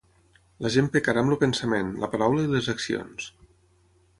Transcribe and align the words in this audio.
La 0.65 0.69
gent 0.75 0.87
pecarà 0.95 1.23
amb 1.25 1.35
el 1.35 1.39
pensament, 1.43 1.91
la 2.05 2.09
paraula 2.15 2.47
i 2.47 2.51
les 2.55 2.71
accions. 2.75 3.29